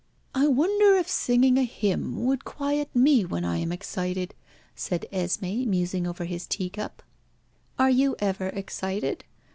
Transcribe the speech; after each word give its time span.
"I 0.33 0.47
wonder 0.47 0.95
if 0.95 1.07
singing 1.07 1.59
a 1.59 1.63
hymn 1.63 2.25
would 2.25 2.43
quiet 2.43 2.89
me 2.95 3.23
when 3.23 3.45
I 3.45 3.57
am 3.57 3.71
excited," 3.71 4.33
said 4.75 5.05
Esmé, 5.13 5.67
musing 5.67 6.07
over 6.07 6.25
his 6.25 6.47
tea 6.47 6.71
cup. 6.71 7.03
"Are 7.77 7.91
you 7.91 8.15
ever 8.19 8.47
excited?" 8.47 9.25